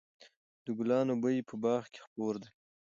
[0.63, 2.49] د ګلانو بوی په باغ کې خپور دی.